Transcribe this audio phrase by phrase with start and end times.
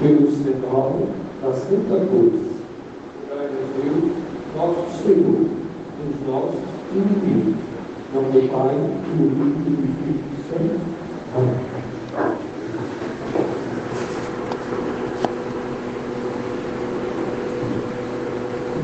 [0.00, 1.00] pelo sinal
[1.42, 2.48] da Santa Cruz.
[3.82, 4.12] Deus,
[4.56, 5.46] nosso Senhor,
[6.08, 6.60] os nossos
[6.92, 7.54] inimigos.
[8.14, 10.80] Não do Pai, do Filho e do Espírito Santo.
[11.36, 11.54] Amém.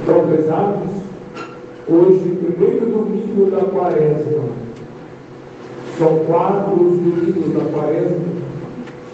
[0.02, 0.90] Então, pesados,
[1.88, 4.44] hoje, primeiro domingo da quaresma.
[5.96, 8.33] São quatro os domingos da quaresma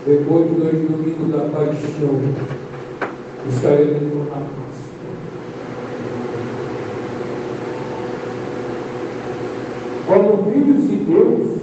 [0.07, 2.21] depois de dois domingos da paixão,
[3.49, 4.61] estaremos na Páscoa.
[10.07, 11.59] Como filhos de Deus,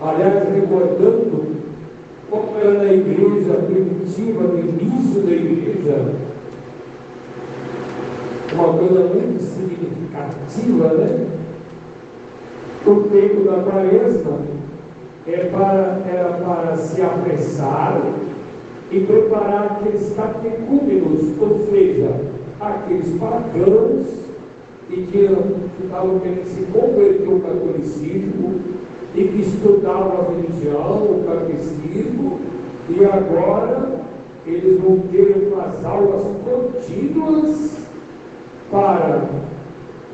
[0.00, 1.58] aliás, recordando
[2.28, 6.14] como era na igreja primitiva, no início da igreja,
[8.52, 11.26] uma coisa muito significativa, né?
[12.84, 14.57] O tempo da quaresma
[15.30, 18.00] é para, era para se apressar
[18.90, 22.10] e preparar aqueles catecúmenos, ou seja,
[22.58, 24.06] aqueles pagãos
[24.88, 28.60] e que estavam querendo se converter ao catolicismo
[29.14, 32.40] e que estudavam a religião, o catecismo,
[32.88, 34.00] e agora
[34.46, 37.86] eles vão ter umas aulas contínuas
[38.70, 39.28] para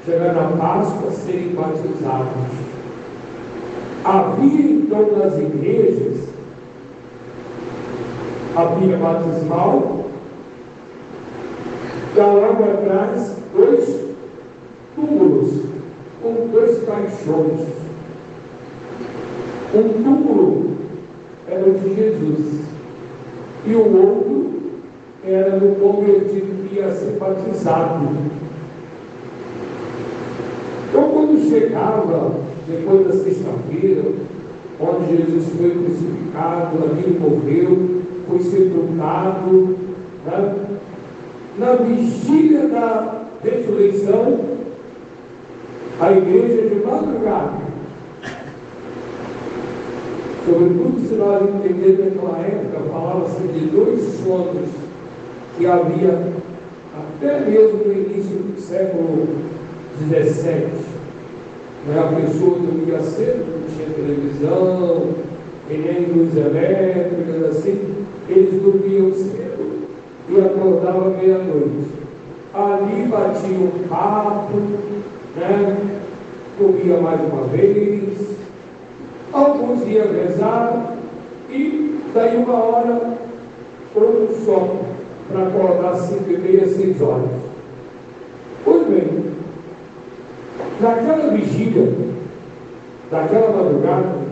[0.04, 2.73] chegar na Páscoa serem batizados.
[4.04, 6.28] Havia então nas igrejas
[8.54, 10.04] a pia batismal,
[12.14, 14.04] e logo atrás dois
[14.94, 15.62] túmulos
[16.22, 17.66] com dois caixões.
[19.74, 20.76] Um túmulo
[21.48, 22.60] era o de Jesus
[23.66, 24.50] e o outro
[25.24, 28.08] era do convertido que ia ser batizado.
[30.88, 34.02] Então, quando chegava depois da sexta-feira,
[34.80, 39.76] onde Jesus foi crucificado, ali morreu, foi sepultado,
[40.24, 40.54] né?
[41.58, 44.40] na vigília da ressurreição,
[46.00, 47.64] a igreja de madrugada,
[50.44, 54.68] sobretudo se nós entendermos naquela época, falava-se de dois sonos
[55.56, 56.32] que havia
[56.96, 59.28] até mesmo no início do século
[59.98, 60.93] XVII
[61.86, 61.98] né?
[61.98, 65.14] A pessoa dormia cedo, não tinha televisão,
[65.70, 68.04] e nem luz elétrica, assim.
[68.28, 69.88] Eles dormiam cedo
[70.28, 71.92] e acordavam meia-noite.
[72.54, 74.56] Ali batiam um papo,
[75.36, 76.00] né?
[76.58, 78.36] comia mais uma vez,
[79.32, 80.96] alguns iam rezar
[81.50, 83.18] e daí uma hora
[83.94, 84.80] outro sono
[85.28, 87.30] para acordar cinco e meia, seis horas.
[88.64, 89.23] Pois bem,
[90.80, 91.92] Naquela vigília,
[93.10, 94.24] daquela madrugada,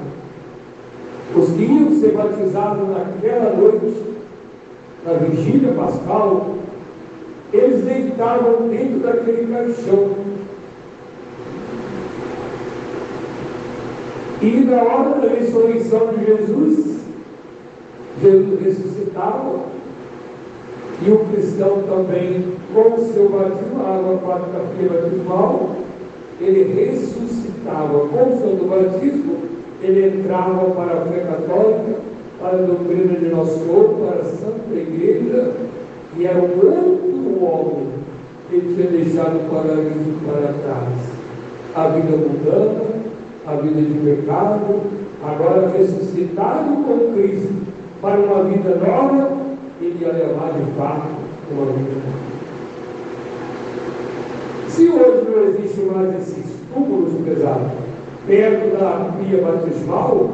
[1.35, 4.03] os que iam ser batizados naquela noite,
[5.07, 6.57] na vigília pascal,
[7.53, 10.11] eles deitavam dentro daquele caixão.
[14.41, 17.01] E na hora da ressurreição de Jesus,
[18.21, 19.61] Jesus ressuscitava,
[21.05, 25.77] e o cristão também, com o seu batismo, a água quarta-feira batismal,
[26.43, 29.37] ele ressuscitava com santo batismo,
[29.83, 32.01] ele entrava para a fé católica,
[32.41, 35.53] para a doutrina de nosso corpo, para a Santa Igreja,
[36.17, 37.87] e era um outro homem
[38.49, 41.13] que ele tinha deixado o paraíso para trás.
[41.75, 42.85] A vida mundana,
[43.47, 44.83] a vida de pecado,
[45.25, 47.55] agora ressuscitado com Cristo
[48.01, 49.31] para uma vida nova,
[49.81, 51.09] ele ia levar de fato
[51.51, 52.33] uma vida nova.
[54.69, 55.12] Se hoje
[55.73, 57.73] existe mais esses túmulos pesados
[58.27, 60.31] perto da pia batismal,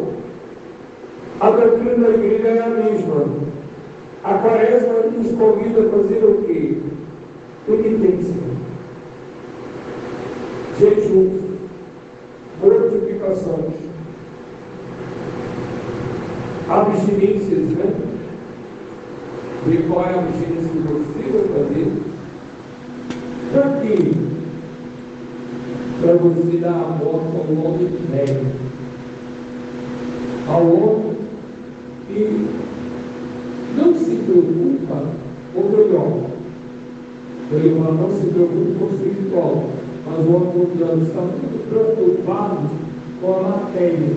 [1.40, 3.26] a doutrina da igreja é a mesma.
[4.24, 6.76] A quaresma nos convida a fazer o quê?
[7.66, 8.34] Penitência,
[10.78, 11.40] jejum,
[12.62, 13.74] mortificações,
[16.68, 17.94] abstinências, né?
[19.66, 21.92] E qual é a abstinência que você vai fazer?
[23.52, 24.28] Para quê?
[26.00, 28.46] para você dar a volta ao homem velho,
[30.46, 31.16] ao homem
[32.06, 32.46] que
[33.76, 35.02] não se preocupa,
[35.56, 36.30] ou melhor,
[37.50, 39.64] ele fala, não se preocupa com o espiritual,
[40.06, 42.70] mas o homem mundial está muito preocupado
[43.20, 44.10] com a matéria,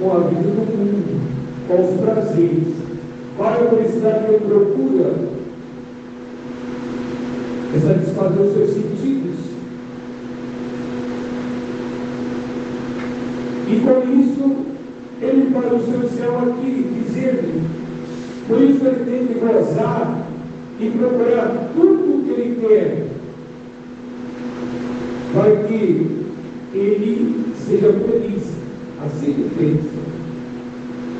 [0.00, 1.20] com a vida do mundo,
[1.66, 2.74] com os prazeres.
[3.36, 5.14] Qual é a felicidade que ele procura?
[7.74, 9.48] É satisfazer os seus sentidos.
[13.70, 14.56] E com isso,
[15.20, 17.62] ele para o seu céu aqui, dizer-lhe
[18.48, 20.26] Por isso ele tem que gozar
[20.80, 23.08] e procurar tudo o que ele quer
[25.34, 26.24] para que
[26.72, 28.44] ele seja feliz.
[29.04, 30.08] Assim ele fez.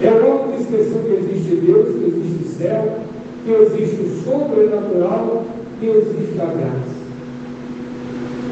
[0.01, 2.99] É logo que esqueceu que existe Deus, que existe céu,
[3.45, 5.45] que existe o sobrenatural,
[5.81, 6.99] que existe a graça.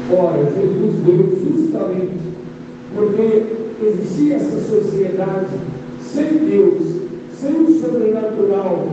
[0.09, 2.17] Ora, Jesus veio justamente
[2.95, 3.43] porque
[3.85, 5.53] existia essa sociedade
[6.01, 6.83] sem Deus,
[7.39, 8.87] sem o sobrenatural,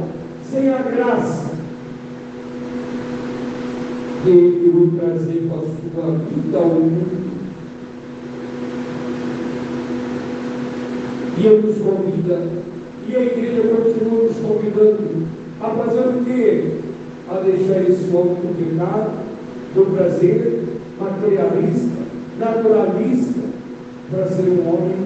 [0.50, 1.55] sem a graça.
[4.22, 5.49] Que ele veio trazer
[5.94, 7.24] para a vida ao mundo.
[11.44, 12.41] Ele nos convida,
[13.06, 15.26] e a igreja continua nos convidando
[15.61, 16.70] a fazer o quê?
[17.29, 19.11] A deixar esse homem do pecado,
[19.75, 20.62] do prazer,
[20.99, 21.99] materialista,
[22.38, 23.41] naturalista,
[24.11, 24.96] para ser um homem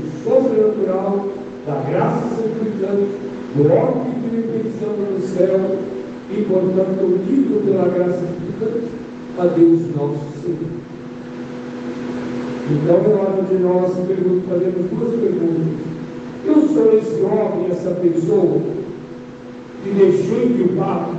[0.00, 1.28] do sobrenatural,
[1.64, 3.10] da graça santificante,
[3.54, 5.78] do órgão de repetição no céu
[6.28, 8.88] e, portanto, unido pela graça santificante
[9.38, 10.83] a Deus nosso Senhor.
[12.70, 15.66] Então, é hora de nós fazermos duas perguntas.
[16.46, 18.58] Eu sou esse homem, essa pessoa,
[19.82, 21.14] que deixei de papo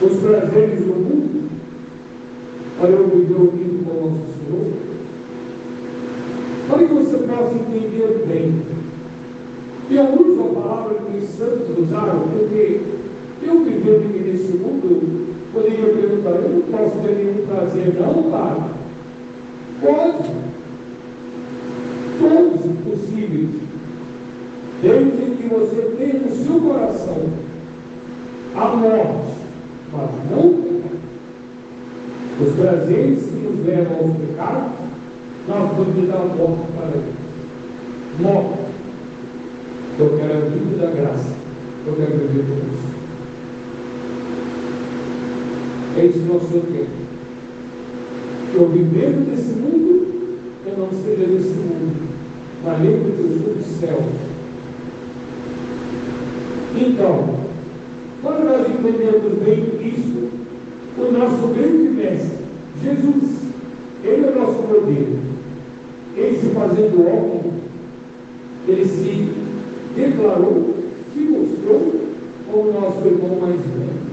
[0.00, 1.48] os prazeres do mundo
[2.78, 4.72] para eu viver unido com o nosso Senhor?
[6.68, 8.62] Para que você possa entender bem.
[9.90, 12.80] E eu uso a palavra que os santos usaram, porque
[13.42, 18.75] eu vivendo nesse mundo, poderia perguntar, eu não posso ter nenhum prazer, não, Pai.
[19.80, 20.30] Pode.
[22.18, 23.50] Todos possíveis.
[24.82, 27.46] Desde que você tenha no seu coração
[28.54, 29.34] a morte,
[29.92, 30.66] mas não
[32.38, 34.72] os prazeres que nos levam ao pecado,
[35.48, 37.14] nós vamos dar morte para ele.
[38.20, 38.66] Morte.
[39.98, 41.34] Eu quero a vida da graça.
[41.86, 42.96] Eu quero viver com isso.
[45.96, 47.05] É isso que nós queremos.
[48.56, 50.06] Que eu vivendo desse mundo,
[50.64, 52.08] eu não seja desse mundo.
[52.64, 54.02] Mas lembre que eu sou do céu.
[56.74, 57.34] Então,
[58.22, 60.30] quando nós entendemos bem isso,
[60.96, 62.38] o nosso grande mestre,
[62.82, 63.42] Jesus,
[64.02, 65.18] ele é o nosso modelo.
[66.16, 67.52] Ele se fazendo homem,
[68.66, 69.32] ele se
[69.94, 70.76] declarou,
[71.12, 71.94] se mostrou
[72.50, 74.06] como nosso irmão mais velho.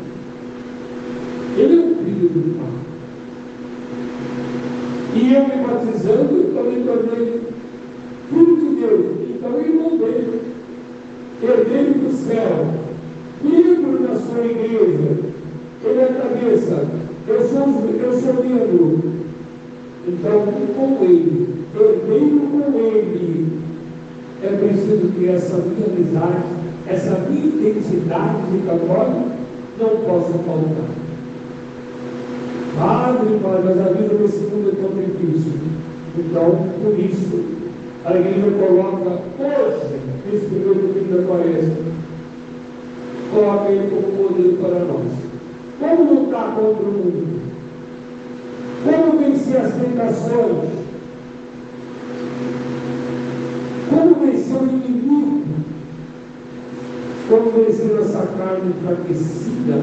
[1.57, 2.83] Ele é o filho do Pai.
[5.15, 7.41] E eu me batizando, então me tornei
[8.29, 9.05] filho de Deus.
[9.29, 10.41] Então, irmão dele,
[11.43, 12.65] herdeiro do céu,
[13.43, 15.19] membro da sua igreja,
[15.83, 16.87] ele é a cabeça,
[17.27, 17.67] eu sou,
[18.01, 19.03] eu sou membro.
[20.07, 23.47] Então, com ele, herdeiro com ele,
[24.41, 26.43] é preciso que essa minha amizade,
[26.87, 29.27] essa minha identidade de católico
[29.79, 31.03] não possa faltar.
[32.75, 35.53] Padre, padre, mas a vida nesse mundo é tão difícil.
[36.17, 37.45] Então, por isso,
[38.33, 41.75] a igreja coloca hoje, nesse primeiro domingo da quaresma,
[43.31, 45.11] coloca ele como modelo para nós.
[45.79, 47.41] Como lutar contra o mundo?
[48.83, 50.69] Como vencer as tentações?
[53.89, 55.43] Como vencer o inimigo?
[57.29, 59.81] Como vencer essa carne enfraquecida?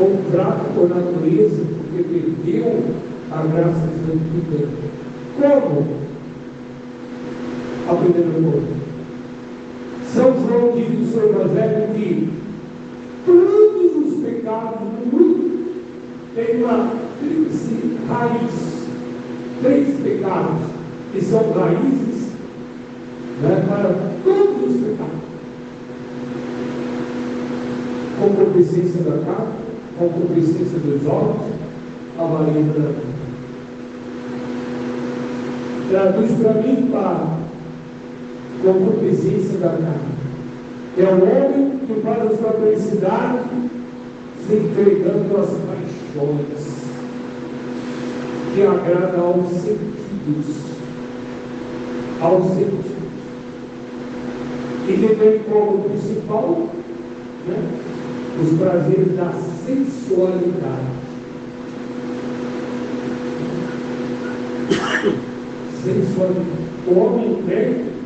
[0.00, 2.84] Ou fraca por natureza, porque perdeu
[3.30, 4.68] a graça de vida?
[5.40, 5.97] Como?
[7.88, 8.88] A primeira coisa.
[10.14, 12.38] São João diz no seu Evangelho que
[14.48, 15.82] pecados do mundo
[16.34, 18.88] tem uma tríplice raiz,
[19.62, 20.66] três pecados,
[21.12, 22.28] que são raízes
[23.42, 25.18] né, para todos os pecados.
[28.20, 29.52] Concupiscência da carne,
[29.98, 31.52] concupiscência dos olhos,
[32.18, 33.18] avareza da vida.
[35.90, 36.90] Traduz para mim
[38.62, 40.18] para concupiscência da carne.
[40.96, 43.48] É o homem que para a sua felicidade
[44.46, 46.78] se entregando às paixões
[48.54, 50.56] que agradam aos sentidos,
[52.20, 52.98] aos sentidos.
[54.88, 56.68] E que tem como principal
[57.46, 57.56] né,
[58.42, 59.32] os prazeres da
[59.66, 60.98] sensualidade.
[65.84, 66.68] Sensualidade.
[66.88, 67.97] O homem tem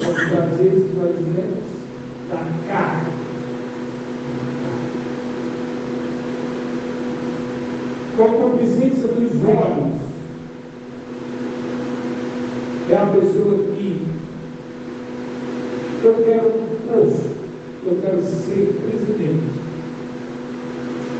[0.00, 1.64] os prazeres nós dizemos
[2.30, 3.24] da carne
[8.16, 10.04] com a concupiscência dos olhos.
[12.90, 14.06] É a pessoa que
[16.04, 17.30] eu quero um poço,
[17.86, 19.64] eu quero ser presidente.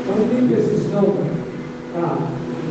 [0.07, 1.31] Mas isso não, pai.
[1.97, 2.17] Ah,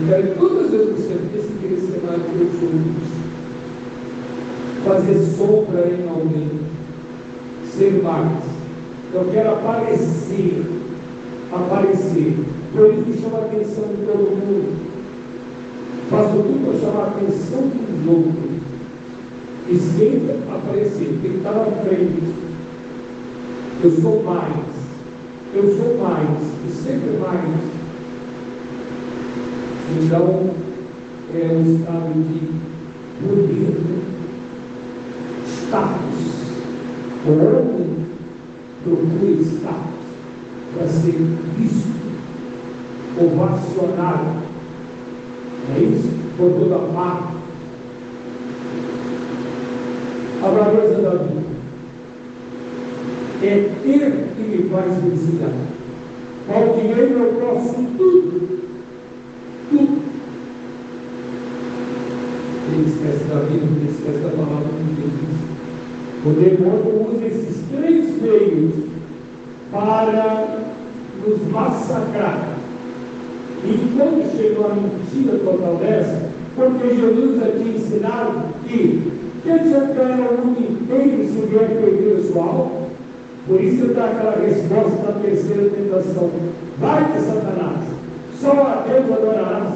[0.00, 2.68] eu quero todas as vezes que você querer ser mais que eu sou
[4.84, 6.60] Fazer sombra em alguém.
[7.72, 8.42] Ser mais.
[9.12, 10.62] Eu quero aparecer.
[11.52, 12.36] Aparecer.
[12.72, 14.94] Por isso que chama a atenção de todo mundo.
[16.10, 18.54] Faço tudo para chamar a atenção dos outros.
[19.68, 21.18] E sempre aparecer.
[21.22, 22.34] Tem que estar na frente.
[23.82, 24.74] Eu sou mais.
[25.54, 26.40] Eu sou mais.
[26.68, 27.74] E sempre mais.
[29.96, 30.50] Então,
[31.34, 32.64] é um estado de
[33.20, 34.13] poder,
[35.74, 36.44] status.
[37.26, 38.06] O homem
[38.84, 40.04] procura status
[40.74, 41.18] para ser
[41.56, 41.94] visto,
[43.18, 44.44] ovacionado.
[45.76, 46.10] É isso?
[46.36, 47.34] Por toda parte.
[50.42, 51.44] A braveza da vida
[53.42, 55.54] é ter que me faz felicidade.
[56.46, 58.60] Com o dinheiro eu posso tudo.
[59.70, 60.02] Tudo.
[62.72, 65.53] Ele esquece da vida, ele esquece da palavra de Deus.
[66.26, 68.72] O demônio usa esses três meios
[69.70, 70.58] para
[71.26, 72.54] nos massacrar.
[73.64, 79.12] E quando chegou a mentira total dessa, porque Jesus já tinha ensinado que
[79.42, 82.84] quem adianta ganhar o mundo inteiro se vier perder a sua alma?
[83.46, 86.30] Por isso dá aquela resposta da terceira tentação.
[86.78, 87.80] Vai-te, Satanás,
[88.40, 89.74] só a Deus adorarás,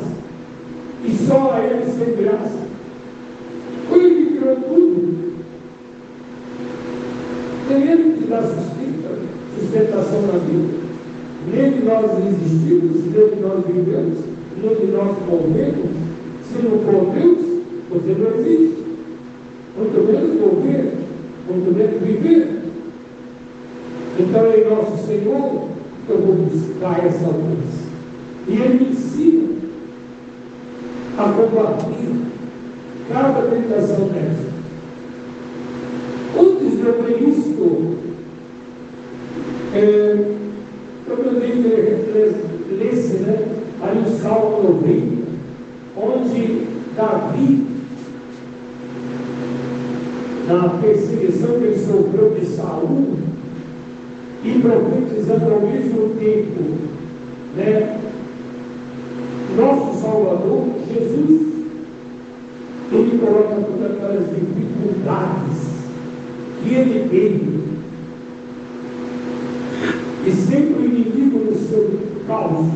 [1.05, 2.51] e só a Ele servirás.
[3.89, 5.19] Foi Ele que criou tudo.
[7.69, 8.43] Tem Ele que dá
[10.29, 10.89] na vida.
[11.51, 14.19] Nele nós existimos, nele nós vivemos,
[14.63, 15.91] nele nós movemos.
[16.45, 18.79] Se não for Deus, você não existe.
[19.77, 20.93] Muito menos mover,
[21.49, 22.59] muito menos viver.
[24.19, 25.69] Então, em nosso Senhor,
[26.09, 27.89] eu vou buscar essa luz.
[28.49, 29.49] E Ele me ensina
[31.17, 32.29] a combater
[33.13, 34.49] cada tentação dessa.
[36.39, 37.99] Antes de eu ver isto,
[39.75, 40.39] é,
[41.07, 43.47] eu que lesse né,
[43.83, 44.19] ali
[44.59, 45.17] o Salmo 90,
[45.97, 47.67] onde Davi,
[50.47, 53.19] na perseguição que ele sofreu de Saúl,
[54.45, 56.63] e profetizando ao mesmo tempo,
[57.57, 57.99] né?
[59.57, 61.41] Nosso Salvador, Jesus,
[62.93, 65.59] ele coloca todas aquelas dificuldades
[66.63, 67.59] que ele teve.
[70.25, 72.67] E sempre o inimigo no seu caos.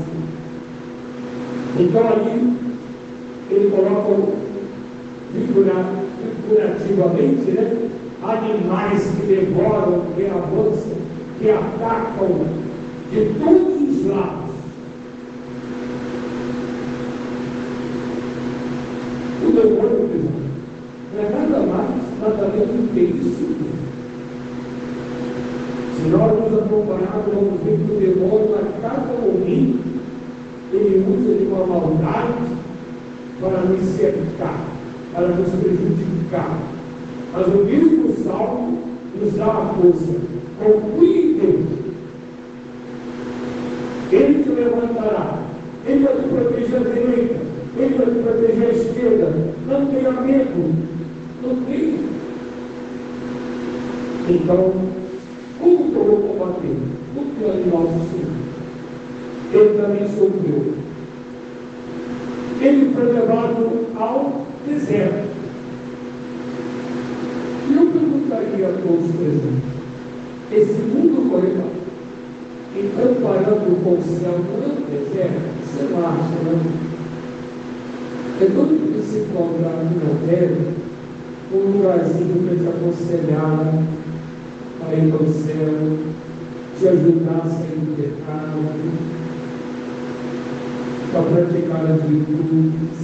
[1.78, 2.56] Então ali
[3.50, 4.32] ele coloca
[5.32, 7.88] figurativamente, né?
[8.22, 11.02] Animais que devoram, que avançam
[11.42, 12.46] que atacam
[13.10, 14.52] de todos os lados.
[19.44, 20.30] O demônio,
[21.12, 23.42] não é nada mais, nada menos do que isso.
[25.96, 29.82] Se nós nos acompanharmos, vamos ver que o demônio, a cada momento,
[30.72, 32.46] ele usa de uma maldade
[33.40, 34.60] para nos cercar,
[35.12, 36.56] para nos prejudicar.
[37.32, 38.78] Mas o mesmo salmo
[39.20, 40.32] nos dá a força.
[40.62, 41.66] Confie Deus.
[44.12, 45.38] Ele te levantará.
[45.86, 47.40] Ele vai te proteger à direita.
[47.76, 49.34] Ele vai te proteger à esquerda.
[49.66, 50.74] Não tenha medo.
[51.42, 51.98] Não tenha.
[54.34, 54.72] Então,
[55.60, 56.76] como que eu vou combater?
[57.16, 58.32] O plano nosso Senhor.
[59.52, 60.74] Ele também sofreu.
[62.60, 65.28] Ele foi levado ao deserto.
[67.68, 69.72] E eu perguntaria a todos presentes
[70.54, 71.72] esse mundo coreano,
[72.76, 76.60] e comparando com o céu, não é um deserto, você não acha, não?
[78.40, 80.62] É tudo que se encontrar aqui na terra,
[81.54, 83.84] um lugarzinho para te aconselhar
[84.88, 85.98] a ir para o céu,
[86.78, 88.58] te ajudar a sair do pecado,
[91.12, 92.98] para praticar as virtudes,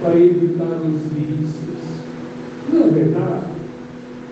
[0.00, 1.80] para evitar os vícios.
[2.72, 3.50] Não é verdade?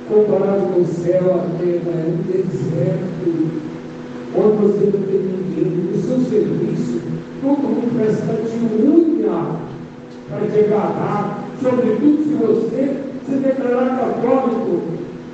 [0.08, 3.48] comparado com o céu, a terra é um deserto,
[4.36, 5.90] onde você não tem ninguém.
[5.92, 7.00] O seu serviço,
[7.42, 8.34] todo mundo parece estar
[8.86, 9.56] unha
[10.28, 14.80] para te agarrar, sobretudo se você se declarar católico,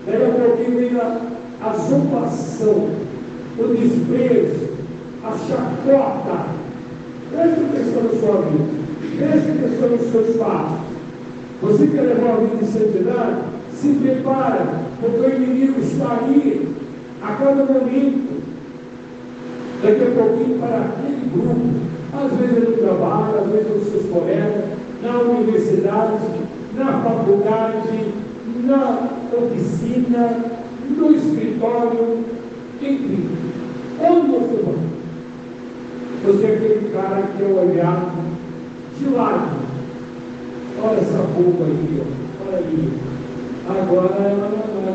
[0.07, 1.21] daí a pouquinho vem a,
[1.63, 2.89] a zombação,
[3.59, 4.71] o desprezo,
[5.25, 6.65] a chacota.
[7.31, 8.65] Preste atenção na sua vida,
[9.17, 10.79] preste atenção nos seus passos.
[11.63, 13.55] Você quer levar a vida de santidade?
[13.85, 16.69] se prepara, porque o inimigo está ali
[17.23, 18.43] a cada momento.
[19.83, 21.85] Daqui a pouquinho para aquele grupo,
[22.15, 24.65] às vezes no trabalho, às vezes com seus colegas,
[25.03, 26.25] na universidade,
[26.75, 28.15] na faculdade,
[28.65, 30.41] na oficina,
[30.89, 32.25] no escritório,
[32.81, 33.29] enfim,
[34.01, 34.75] onde você vai.
[36.25, 38.13] Você é aquele cara que é olhado
[38.99, 39.65] de lado.
[40.83, 42.47] Olha essa roupa aí, ó.
[42.49, 43.14] olha aí.
[43.67, 44.95] Agora ela não é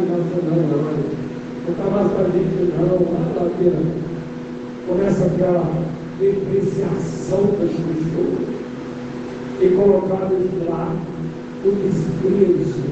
[1.72, 2.96] está mais para a gente, não.
[2.96, 3.82] Olha lá, pera.
[4.88, 5.66] Começa aquela
[6.20, 8.60] depreciação das pessoas
[9.62, 11.00] e colocadas de lado
[11.66, 12.90] o desprezo.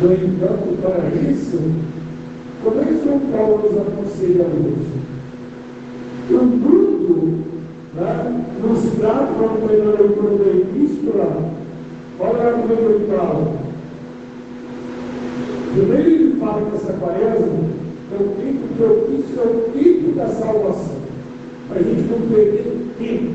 [0.00, 1.58] No entanto, para isso,
[2.62, 4.98] como é que São Paulo nos aconselha hoje?
[6.30, 7.44] o mundo
[7.94, 9.48] né, nos traz para
[10.36, 11.50] da epístola,
[12.20, 13.06] olha como ele
[15.78, 15.86] fala.
[15.86, 17.68] Primeiro ele fala que essa quaresma
[18.10, 20.98] é o tempo propício, é o tempo da salvação.
[21.68, 23.34] Para a gente não perder tempo.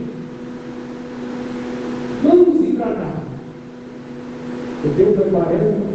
[2.24, 3.24] Não nos enganar.
[4.86, 5.94] O tempo da quaresma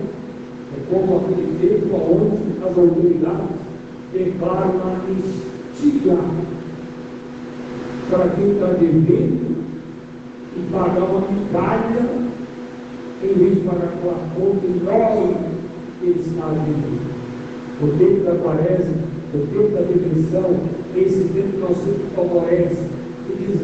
[0.76, 3.58] é como aquele tempo onde as autoridades
[4.40, 6.16] a anistia
[8.10, 9.58] para quem está devendo
[10.56, 12.28] e pagar uma migalha
[13.22, 15.57] em vez de pagar com a conta enorme que
[16.02, 17.18] ele está devendo.
[17.80, 18.96] O tempo da quaresma,
[19.34, 20.56] o tempo da depressão,
[20.96, 22.82] esse tempo que nós sempre favorece,
[23.28, 23.60] ele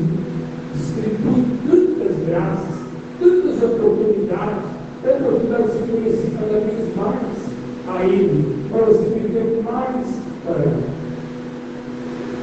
[0.75, 2.75] distribui tantas graças,
[3.21, 4.65] tantas oportunidades,
[5.05, 7.45] oportunidades de conhecer cada vez mais
[7.89, 10.07] a Ele, para você viver mais
[10.45, 10.95] para Ele.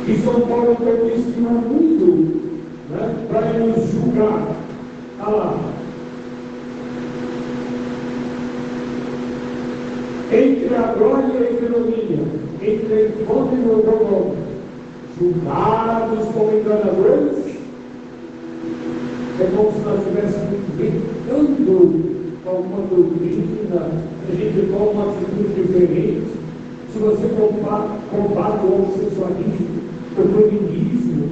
[0.07, 0.77] E São Paulo
[1.15, 2.41] isso no mundo
[2.89, 4.55] né, para nos julgar.
[5.19, 5.71] Ah lá.
[10.31, 12.23] Entre a glória e a economia,
[12.61, 14.35] entre a encontro e o bom
[15.19, 17.37] julgados como enganadores,
[19.39, 23.91] é como se nós estivéssemos inventando alguma doutrina,
[24.27, 26.31] a gente toma uma atitude diferente.
[26.93, 27.27] Se você
[28.09, 29.81] combate o homossexualismo,
[30.17, 31.29] o feminismo.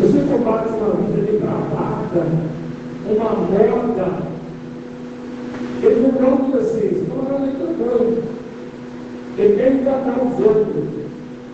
[0.00, 2.26] Você combate uma vida depravada,
[3.08, 4.36] uma moda.
[5.82, 8.22] Ele não causa vocês, não é enganoso.
[9.38, 10.84] Ele quer enganar os outros.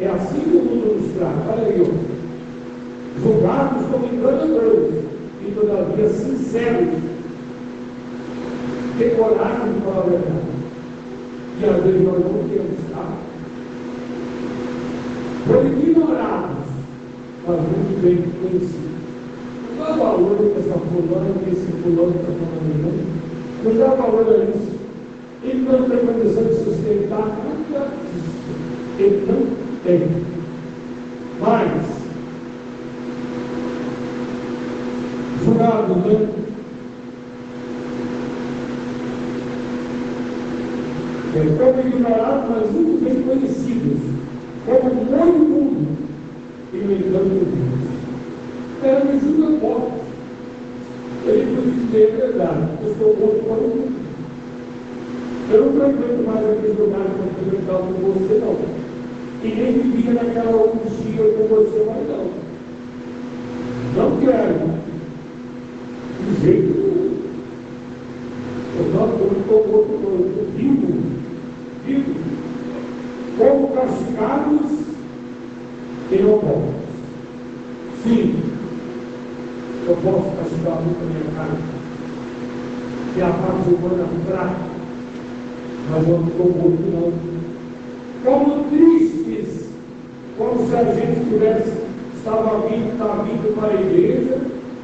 [0.00, 1.52] É assim que o mundo nos trata.
[1.52, 2.12] Olha aí, ó.
[3.22, 5.04] Julgados como enganadores
[5.46, 6.94] e todavia sinceros.
[8.98, 10.52] Tem coragem de falar a verdade.
[11.60, 13.22] E às vezes nós não temos, tá?
[15.46, 16.66] foram ignorados,
[17.46, 18.82] mas muito bem conhecidos.
[19.76, 23.72] Não dá valor para essa fulana, que esse fulano está falando, não.
[23.72, 24.71] Não dá valor a isso.
[25.44, 28.42] Ele não tem condição de sustentar nada disso.
[28.98, 29.46] Ele não
[29.84, 30.08] tem.
[31.40, 31.82] Mas,
[35.44, 36.28] jurado, né?
[41.34, 44.12] É, como ignorados, mas muito bem conhecidos
[44.64, 45.88] como muito mundo,
[46.72, 47.82] e no entanto Deus.
[48.82, 50.02] Era me julga forte.
[51.26, 54.02] Ele podia dizer a verdade, eu sou morto para o mundo.
[55.52, 58.56] Eu não frequento mais aqueles lugares que eu frequentava com você, não.
[59.42, 62.30] E nem vivia naquela orgia com você mais, não.
[63.96, 64.82] Não quero.
[66.24, 67.12] De jeito nenhum.
[68.78, 71.02] Eu não estou morto, estou vivo.
[71.84, 72.22] Vivo
[73.38, 74.70] como castigados
[76.10, 76.82] e não mortos.
[78.04, 78.42] Sim,
[79.86, 79.96] eu
[80.62, 81.58] posso castigar muito a minha carne,
[83.14, 84.56] que é a parte humana fraca,
[85.90, 87.12] mas não estou morto não.
[88.24, 89.70] Como tristes,
[90.38, 91.72] como se a gente tivesse,
[92.16, 94.38] estava vindo, está vindo para a igreja,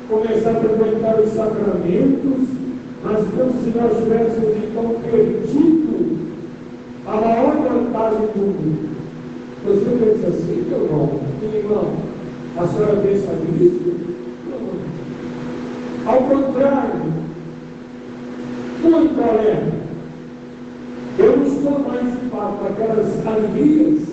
[0.08, 2.48] começar a frequentar os sacramentos,
[3.04, 5.88] mas como se nós tivéssemos então perdido
[7.06, 8.88] a maior vantagem do mundo.
[9.64, 11.92] Você pensa assim, meu irmão,
[12.56, 14.17] a senhora pensa nisso?
[16.08, 17.02] Ao contrário,
[18.82, 19.78] muito além.
[21.18, 24.08] Eu não estou mais de fato aquelas alegrias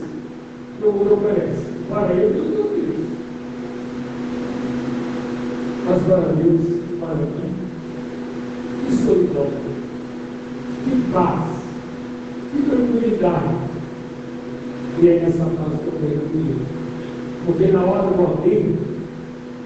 [0.77, 1.65] que o mundo oferece.
[1.89, 3.15] Para ele, eu não isso.
[5.87, 6.61] Mas para Deus,
[6.99, 7.55] para mim,
[8.85, 9.47] que solidão,
[10.83, 11.55] que paz
[12.51, 13.55] que tranquilidade.
[15.01, 16.59] E é nessa fase que eu venho comigo.
[17.45, 18.77] Porque na hora do ordeio,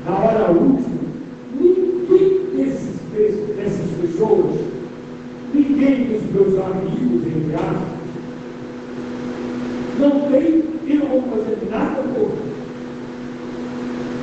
[0.06, 1.00] na hora última,
[1.60, 3.00] ninguém desses,
[5.96, 8.00] dos meus amigos, entre aspas,
[10.00, 12.32] não tem e não vou fazer nada por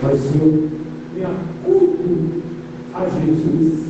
[0.02, 0.68] Mas se eu
[1.14, 2.42] me acudo
[2.94, 3.86] a Jesus,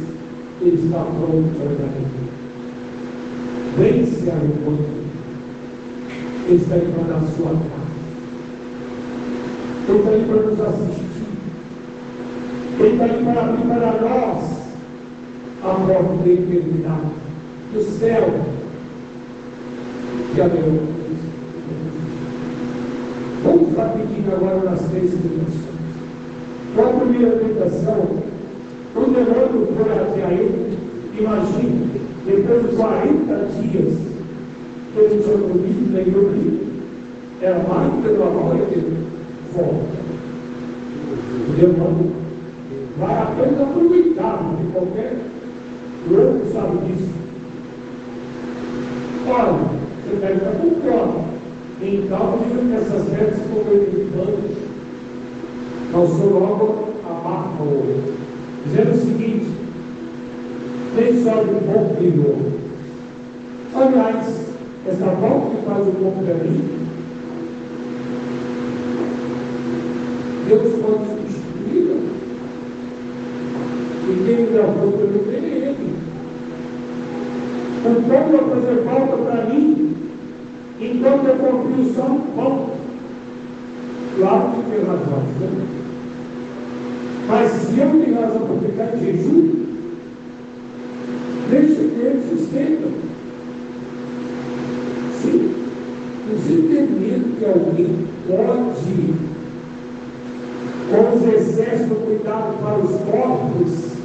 [0.61, 2.07] Ele está pronto para dar
[3.79, 5.07] Vence a encontro.
[6.49, 7.87] Ele está aí para dar sua casa.
[9.89, 11.07] Ele está aí para nos assistir.
[12.79, 13.43] Ele está aí para
[13.79, 14.57] para nós
[15.63, 17.26] a porta da
[17.73, 18.29] do céu,
[20.35, 20.97] que abriu.
[23.43, 25.67] Vamos rapidinho agora nas três tentações.
[26.75, 28.27] Qual a primeira tentação?
[28.95, 30.79] O demônio foi até ele,
[31.19, 33.95] imagine, depois de 40 dias,
[34.97, 36.67] ele tinha comido nem dormido,
[37.43, 39.07] era mais pela hora dele,
[39.55, 40.07] volta.
[41.49, 42.13] O demônio
[42.99, 45.17] vai apenas aproveitar de qualquer
[46.11, 47.26] louco sabe disso.
[49.29, 49.59] Olha,
[50.05, 51.37] você estar com fome.
[51.83, 54.67] Então, dizem que essas metas foram edificantes.
[55.93, 58.15] Senhor logo amarra o olho.
[58.67, 59.47] Dizendo o seguinte:
[60.97, 62.37] nem só de bom criou.
[63.75, 64.27] Aliás,
[64.87, 66.61] essa volta que faz o bom para mim,
[70.49, 71.97] Deus pode substituí-la.
[74.09, 75.97] E quem me gravou pelo bem é Ele.
[77.85, 79.97] O pão vai fazer falta para mim
[80.81, 82.71] enquanto eu confio só no pão.
[84.19, 85.23] Claro que tem razão.
[85.41, 85.77] Né?
[87.29, 89.67] Mas se eu tenho razão para ficar em jejum,
[91.51, 92.89] deixa que ele sustenta.
[95.21, 95.55] Sim,
[96.33, 99.15] os entendidos que alguém pode,
[100.91, 103.97] com os excessos do cuidado para os corpos,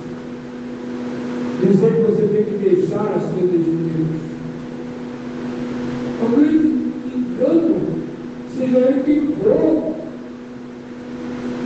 [1.62, 4.21] dizer que você tem que deixar as coisas de Deus.
[6.23, 6.57] O grande
[7.15, 7.75] engano,
[8.57, 9.91] seja ele quem for,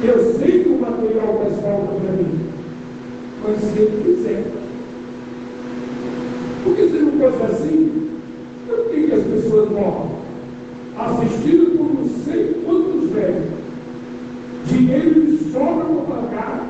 [0.04, 2.40] eu sei que o material faz falta para mim,
[3.60, 4.44] se ele quiser.
[6.64, 8.10] Porque se não fosse assim,
[8.68, 10.12] por que, que as pessoas morrem?
[10.98, 13.46] Assistindo por não sei quantos velhos.
[14.66, 16.68] Dinheiro de sobra para pagar,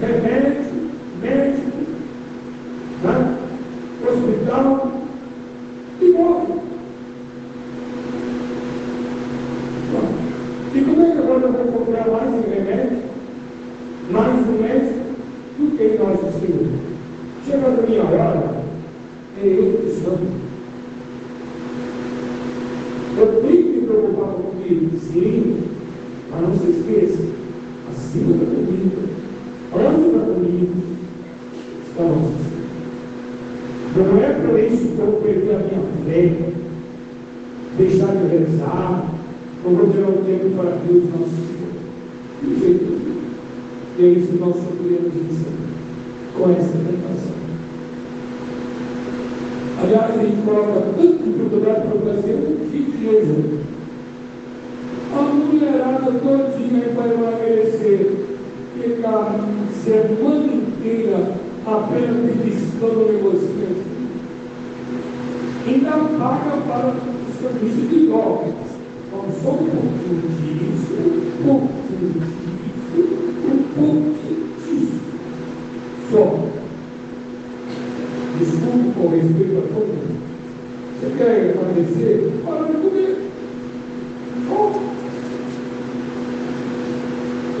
[0.00, 0.90] remédio,
[1.22, 1.78] médico,
[3.04, 3.38] né?
[4.06, 4.92] hospital,
[6.00, 6.54] e morre.
[10.74, 12.98] E como é que agora eu vou comprar mais um remédio,
[14.10, 14.98] mais um médico,
[15.58, 16.68] do que nós do Senhor?
[17.46, 18.62] Chega a minha hora,
[19.42, 20.18] é eu que sou.
[23.18, 25.62] Eu tenho que me preocupar comigo, sim,
[26.30, 27.24] mas não se esqueça,
[27.90, 28.96] acima da comida,
[29.74, 30.72] antes da comida,
[31.88, 32.48] estamos.
[33.96, 36.32] Não é para isso que eu perder a minha fé,
[37.78, 39.04] deixar de rezar,
[39.64, 41.72] ou vou tirar o tempo para Deus nosso Senhor.
[42.42, 43.18] De jeito nenhum.
[43.98, 45.12] E isso que nós sofremos
[46.36, 47.38] com essa tentação.
[49.82, 53.58] Aliás, a gente coloca tanto dificuldade para fazer um kit de jejum.
[55.14, 57.98] A mulherada todinha vai emagrecer,
[58.74, 59.38] fica a
[59.84, 61.18] semana inteira
[61.66, 63.76] apenas beliscando o negocinho.
[65.66, 66.92] Ainda paga para o
[67.40, 68.54] serviço de drogas.
[69.08, 72.38] Então, só um pouquinho disso, um pouquinho disso,
[73.44, 75.00] um pouquinho disso.
[76.10, 76.24] Só.
[78.38, 80.16] Desculpe com respeito a todo mundo.
[81.00, 82.14] Você quer emagrecer?
[82.46, 83.14] Para de comer.
[84.48, 84.62] Só.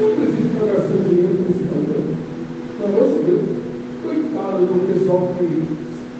[0.00, 2.10] Não precisa pagar seu dinheiro com esse problema.
[2.78, 3.46] Pelo amor de Deus.
[4.04, 5.46] Coitado do pessoal que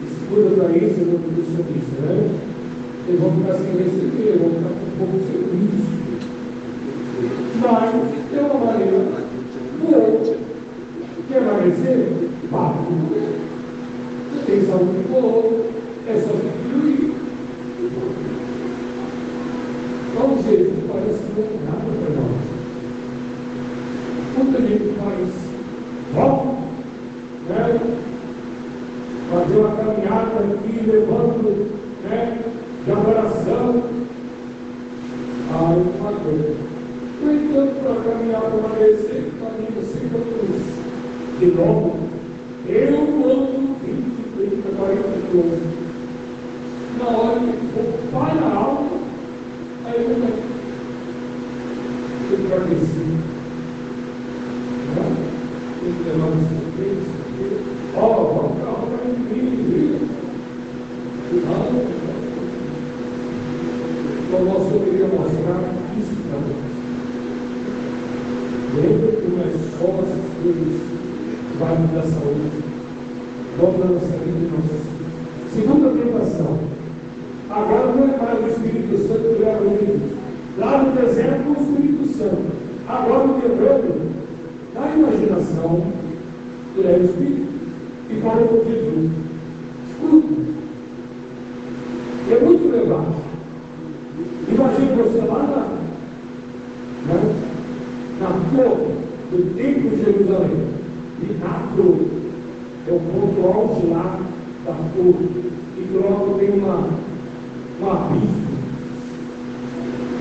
[0.05, 2.15] estuda para isso, no nutricionista, né?
[3.07, 5.89] Eles vão ficar sem receber, vão ficar com um pouco de serviço.
[7.61, 7.89] Mas,
[8.29, 8.99] tem uma maneira
[9.81, 10.37] boa.
[11.29, 11.97] Quer emagrecer?
[12.51, 13.29] Vá comer.
[14.33, 15.65] Você tem saúde boa,
[16.07, 17.13] é só diminuir.
[20.15, 22.49] Vamos ver, parece que não é nada para nós.
[24.37, 25.29] Muita gente faz,
[26.13, 26.59] vamos,
[27.47, 27.79] né?
[29.31, 31.71] Fazer uma caminhada aqui, levando,
[32.03, 32.39] né?
[32.85, 33.83] De adoração.
[35.51, 36.69] Ah, eu não aguento.
[37.21, 40.63] No entanto, para caminhar para emagrecer, caminho sempre outros.
[41.37, 41.99] De novo,
[42.65, 45.79] eu ando 20, 30, 40 quilômetros.
[46.97, 48.95] Na hora que for para a alta,
[49.85, 50.29] aí eu não
[52.39, 53.07] enfraqueci.
[55.81, 56.43] Tem que levar os
[56.77, 56.99] três,
[57.97, 60.07] ó, vamos para a alta, vai incrível,
[61.29, 61.99] Cuidado.
[64.27, 65.29] Então, nós poderíamos
[66.29, 66.41] cristão.
[68.75, 69.45] Lembra que não é
[69.79, 72.63] só as coisas que vai da saúde,
[73.59, 75.53] dobra a nossa vida e nossos filhos.
[75.53, 76.59] Segunda tentação.
[77.49, 79.67] Agora não é mais o Espírito Santo que leva o
[80.59, 82.51] Lá no deserto, o Espírito Santo.
[82.85, 84.11] Agora o demônio,
[84.73, 85.83] na imaginação,
[86.75, 87.49] ele é o Espírito.
[88.09, 89.11] E fala com Jesus.
[89.89, 90.33] Escuta.
[92.31, 93.05] É muito legal.
[94.49, 95.43] Imagina você lá
[97.07, 97.35] na, né,
[98.19, 98.95] na torre
[99.31, 100.67] do templo de Jerusalém.
[101.21, 102.07] E na torre.
[102.85, 104.19] É o ponto alto lá
[104.65, 105.29] da torre.
[105.77, 106.89] E logo tem uma,
[107.79, 108.49] uma abismo.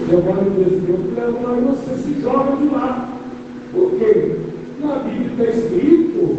[0.08, 3.10] Demônio desse Deus leva lá e você se joga de lá.
[3.72, 4.36] Por quê?
[4.80, 6.36] Na Bíblia está escrito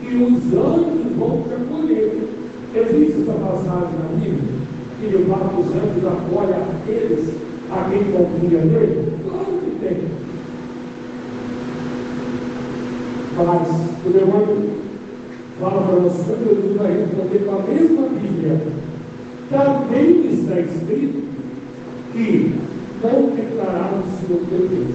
[0.00, 2.28] que os anjos vão te acolher.
[2.74, 4.60] Existe essa passagem na Bíblia?
[4.98, 7.34] Que ele fala que os anjos acolhem aqueles
[7.70, 9.12] a quem confia nele?
[9.28, 9.98] Claro que tem.
[13.36, 13.68] Mas
[14.06, 14.70] o demônio
[15.60, 18.60] fala para nós quando Jesus vai responder com a mesma Bíblia.
[19.50, 21.30] Também está escrito
[22.30, 22.54] que
[23.02, 24.94] não declararam teu Deus.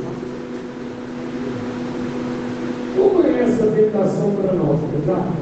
[2.96, 5.34] Como é essa tentação para nós, verdade?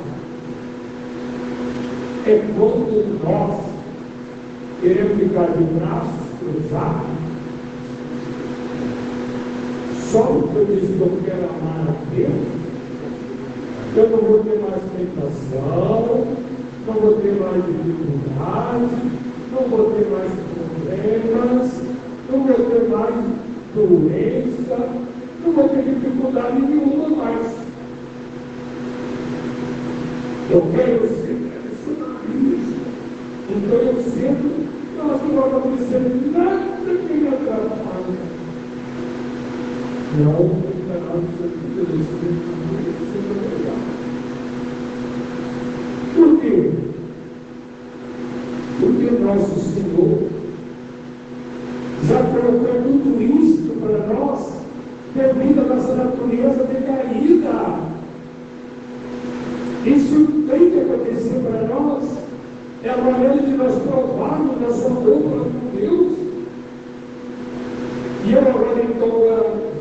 [2.25, 3.60] É quando nós
[4.82, 7.08] queremos ficar de braços cruzados,
[10.12, 12.32] só porque eu disse que eu quero amar a Deus,
[13.95, 16.27] eu não vou ter mais tentação,
[16.88, 19.12] não vou ter mais dificuldade,
[19.51, 20.32] não vou ter mais
[20.97, 21.82] problemas,
[22.32, 23.15] não vou ter mais
[23.75, 24.77] doença,
[25.43, 27.63] não vou ter dificuldade nenhuma mais.
[30.49, 32.84] Eu quero ser personalista.
[33.49, 36.01] Então eu sinto que nós não vai acontecer
[36.32, 38.34] nada que me atrapalhe.
[40.19, 40.73] Não, não,
[46.15, 46.71] Por quê?
[48.79, 50.34] Porque nosso Senhor
[52.08, 54.53] já colocou tudo isso para nós
[55.15, 57.93] à nossa natureza decaída.
[59.86, 62.04] Isso tem que acontecer para nós.
[62.84, 66.13] É a maneira de nós provarmos nosso amor para Deus.
[68.26, 69.10] E eu agora então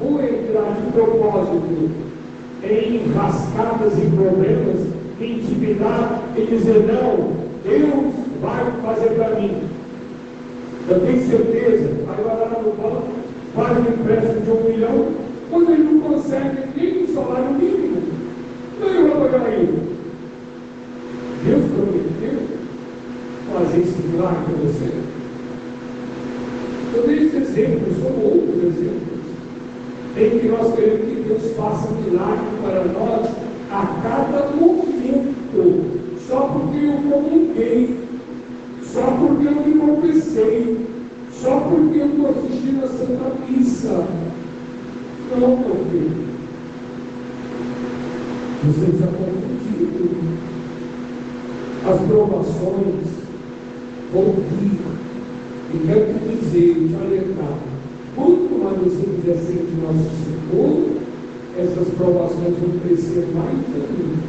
[0.03, 1.91] vou entrar de propósito
[2.65, 4.87] em rascadas e problemas,
[5.21, 7.33] em intimidade e dizer, não,
[7.65, 9.63] Deus vai fazer para mim.
[10.89, 13.12] Eu tenho certeza, vai lá no banco,
[13.55, 15.09] faz um empréstimo de um milhão,
[15.51, 18.03] quando ele não consegue nem um salário mínimo,
[18.81, 19.93] não eu vou pagar ele.
[21.45, 22.41] Deus prometeu
[23.53, 24.93] fazer esse milagre para você.
[26.95, 29.23] Eu dei esse exemplo, são outros exemplos,
[30.17, 33.29] em que nós queremos que Deus faça um milagre para nós
[33.71, 38.03] a cada momento, só porque eu comunguei
[38.93, 40.87] só porque eu me confessei,
[41.33, 44.07] só porque eu estou assistindo a Santa Missa.
[45.31, 46.33] Não, meu filho.
[48.65, 50.11] Você está confundido.
[51.85, 53.07] As provações
[54.13, 54.81] vão vir.
[55.75, 57.59] E quero te dizer, te alertar.
[58.15, 60.93] Quanto mais você quiser ser de nosso Senhor,
[61.59, 64.23] essas provações vão crescer mais ainda.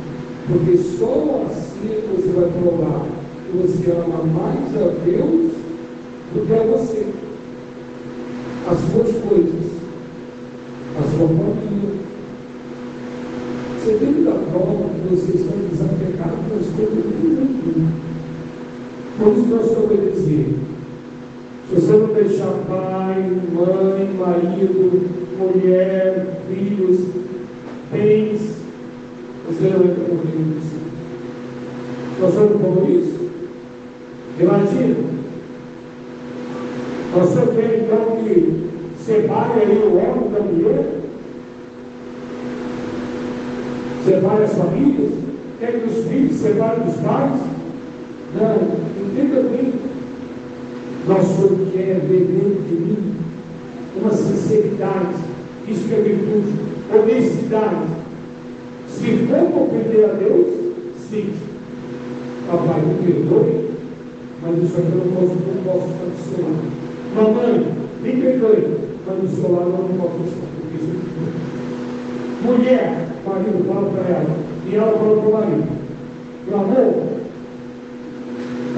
[0.47, 5.51] Porque só assim você vai provar você ama mais a Deus
[6.33, 7.05] do que a você.
[8.67, 9.71] As suas coisas,
[10.97, 11.93] a sua família.
[13.77, 17.93] Você tem que dar prova que vocês estão desapegados das coisas do mundo.
[19.17, 20.55] Por isso nós obedecer.
[21.69, 26.99] Se você não deixar pai, mãe, marido, mulher, filhos,
[27.91, 28.41] bens,
[29.47, 30.83] você não entra no reino do Senhor.
[32.19, 33.29] Nós somos como isso?
[34.39, 34.95] Imagina.
[37.13, 38.69] Você quer então que
[39.03, 41.03] separe aí o homem da mulher?
[44.05, 45.11] Separe as famílias?
[45.59, 47.39] Quer que os filhos separem dos pais?
[48.35, 48.55] Não,
[49.07, 49.73] entenda bem.
[51.07, 53.15] Nosso quer ver dentro de mim
[53.99, 55.15] uma sinceridade,
[55.67, 56.53] isso que é virtude,
[56.93, 57.87] honestidade.
[58.87, 60.47] Se for ofender a Deus,
[61.09, 61.33] sim.
[62.49, 63.69] Papai, me perdoe,
[64.41, 66.63] mas isso aqui eu não posso, não posso estar do seu lado.
[67.15, 67.53] Mamãe,
[68.01, 73.65] me perdoe, mas do seu lado eu não posso estar, porque isso é Mulher, marido,
[73.67, 74.35] fala para ela,
[74.69, 75.67] e ela fala para o marido,
[76.47, 76.93] meu amor,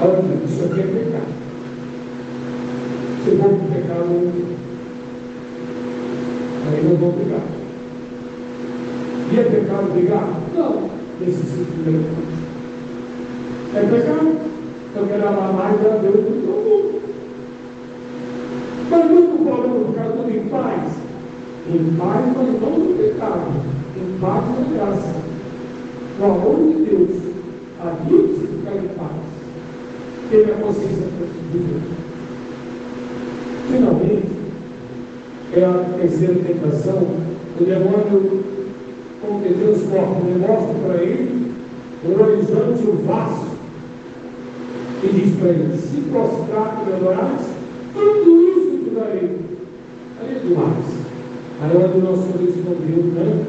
[0.00, 1.36] olha, isso aqui é pecado.
[3.24, 4.46] Se for um pecado,
[13.76, 14.36] É pecado.
[14.96, 17.02] Eu quero amar mais a Deus do que o mundo.
[18.88, 20.92] Mas nunca podemos ficar tudo em paz.
[21.68, 23.50] Em paz, mas não no pecado.
[23.96, 25.14] Em paz na graça.
[26.18, 27.10] No amor de Deus.
[27.80, 29.26] Ali você ficar em paz.
[30.30, 31.80] Ter a consciência tranquila.
[33.70, 34.36] Finalmente,
[35.60, 37.06] é a terceira tentação.
[37.58, 38.44] O demônio,
[39.20, 41.52] como que Deus mostra para ele
[42.04, 43.56] o horizonte, o vasto
[45.02, 47.46] e diz para ele: se prostrar e adorares,
[47.94, 49.36] tudo isso te darei.
[50.20, 50.84] Aí é demais.
[51.62, 53.44] Aí onde o nosso Deus respondeu, né?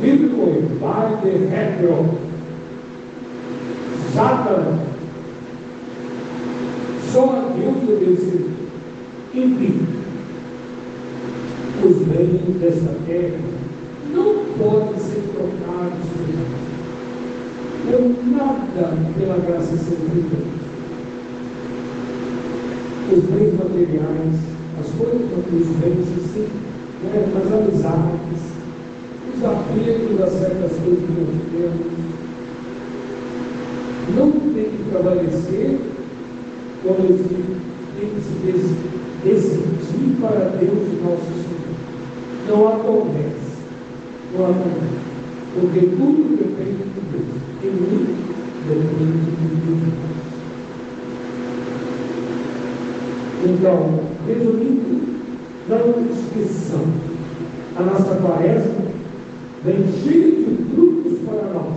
[0.00, 2.24] Vive com ele, vai de retro.
[4.12, 4.80] Satanás.
[7.12, 8.50] Só a Deus deve ser
[9.34, 9.94] impedido.
[11.84, 11.96] Os
[13.06, 13.38] terra
[14.12, 16.08] não podem ser trocados
[17.84, 20.38] por nada pela graça servida.
[23.12, 24.34] Os bens materiais,
[24.80, 26.48] as coisas, os bens assim,
[27.04, 28.40] né, as amizades,
[29.34, 31.94] os apegos a certas coisas que nós temos,
[34.16, 35.78] não tem que prevalecer
[36.82, 37.54] quando eu digo,
[37.98, 38.34] tem que se
[39.24, 41.63] decidir para Deus nosso Senhor.
[42.46, 43.56] Não conversa,
[44.34, 45.14] não conversa,
[45.54, 47.32] porque tudo depende de Deus.
[47.62, 48.02] Em mim
[48.68, 50.04] depende de Deus.
[53.46, 54.94] Então, resumindo,
[55.68, 56.84] não esqueçam,
[57.76, 58.84] a nossa quaresma
[59.64, 61.74] vem cheia de frutos para nós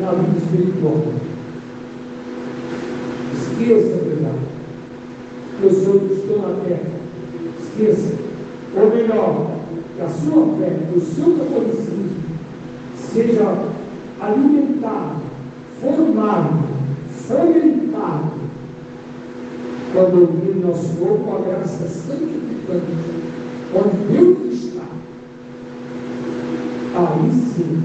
[0.00, 1.02] na vida espiritual.
[3.34, 4.46] Esqueça, verdade.
[5.62, 6.90] Eu sou estou na terra.
[7.60, 8.14] Esqueça.
[8.76, 9.56] Ou melhor,
[9.96, 12.16] que a sua fé, o seu catolicismo,
[12.96, 13.54] seja
[14.20, 15.22] alimentado,
[15.80, 16.68] formado,
[17.08, 18.32] fomentado,
[19.94, 22.92] quando ouvir nosso corpo a graça santificante,
[23.74, 24.84] onde Deus está.
[26.94, 27.82] Aí sim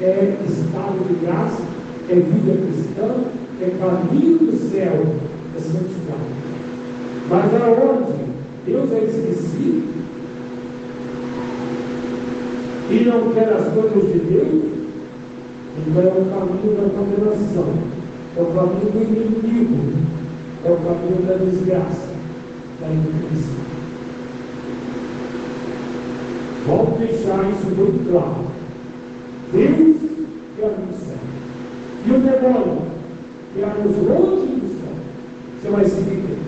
[0.00, 1.62] é estado de graça,
[2.08, 3.24] é vida cristã,
[3.60, 5.04] é caminho do céu,
[5.54, 6.36] é santidade.
[7.28, 8.26] Mas aonde
[8.64, 9.96] Deus é esquecido
[12.90, 14.64] e não quer as coisas de Deus,
[15.78, 17.74] então é o caminho da condenação,
[18.36, 19.78] é o caminho do inimigo,
[20.64, 22.08] é o caminho da desgraça,
[22.80, 23.56] da injustiça.
[26.66, 28.44] Vamos deixar isso muito claro.
[29.52, 29.96] Deus
[30.56, 31.16] quer nos céu.
[32.06, 32.82] E o demônio
[33.54, 34.94] quer nos longe do céu.
[35.62, 36.38] Você vai seguir quem?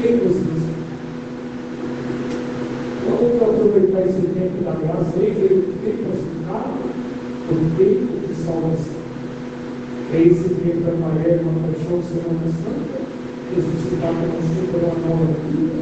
[0.00, 0.68] Quem você diz?
[3.04, 6.78] Vamos aproveitar esse tempo da graça aí, que ele tem possibilidade,
[7.50, 8.98] o tempo de salvação.
[10.14, 13.04] É esse tempo da maré, uma paixão Semana Santa,
[13.54, 15.76] ressuscitar para você por uma nova vida,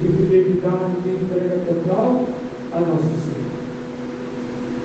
[0.00, 2.26] de fidelidade e entrega total
[2.72, 3.54] a nosso Senhor.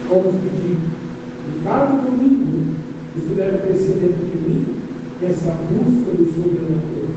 [0.09, 2.75] Vamos pedir, e cada domingo,
[3.17, 4.65] isso deve crescer dentro de mim,
[5.23, 7.09] essa busca do sobrenatural.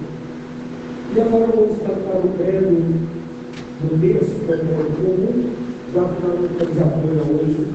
[1.15, 2.73] E agora vamos tratar o pé do,
[3.83, 4.57] do texto, que é
[4.97, 5.51] comum,
[5.93, 7.67] já finalizamos a hoje,